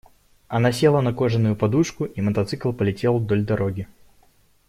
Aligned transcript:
Она 0.47 0.71
села 0.71 0.99
на 1.01 1.13
кожаную 1.13 1.55
подушку, 1.55 2.05
и 2.05 2.21
мотоцикл 2.21 2.71
полетел 2.71 3.19
вдоль 3.19 3.43
дороги. 3.45 3.87